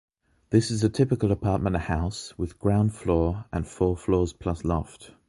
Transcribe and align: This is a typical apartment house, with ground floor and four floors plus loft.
This 0.49 0.71
is 0.71 0.83
a 0.83 0.89
typical 0.89 1.31
apartment 1.31 1.77
house, 1.77 2.35
with 2.35 2.57
ground 2.57 2.95
floor 2.95 3.45
and 3.53 3.67
four 3.67 3.95
floors 3.95 4.33
plus 4.33 4.63
loft. 4.65 5.11